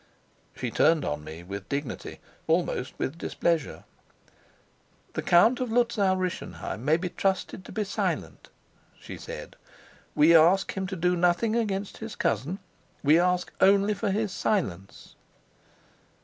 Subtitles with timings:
[0.55, 3.83] She turned on me with dignity, almost with displeasure.
[5.13, 8.49] "The Count of Luzau Rischenheim may be trusted to be silent,"
[8.99, 9.57] she said.
[10.15, 12.57] "We ask him to do nothing against his cousin.
[13.03, 15.13] We ask only his silence."